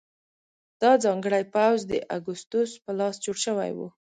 دا 0.81 0.91
ځانګړی 1.03 1.43
پوځ 1.53 1.79
د 1.91 1.93
اګوستوس 2.17 2.71
په 2.83 2.91
لاس 2.99 3.15
جوړ 3.23 3.37
شوی 3.45 3.71
و. 3.77 3.79